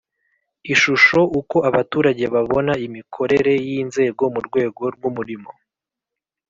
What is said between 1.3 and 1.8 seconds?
Uko